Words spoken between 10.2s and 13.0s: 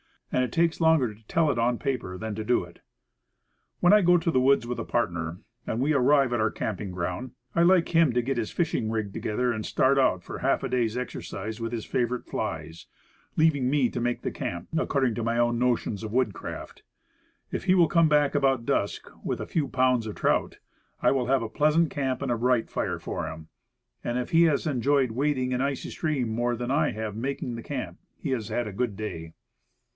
for a half day's exercise with his favorite flies,